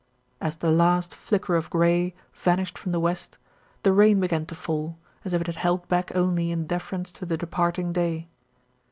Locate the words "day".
7.93-8.27